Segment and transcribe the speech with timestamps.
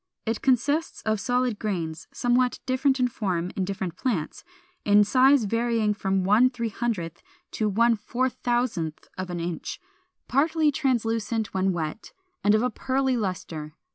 [0.25, 4.43] It consists of solid grains, somewhat different in form in different plants,
[4.83, 7.17] in size varying from 1/300
[7.51, 9.79] to 1/4000 of an inch,
[10.27, 13.75] partly translucent when wet, and of a pearly lustre.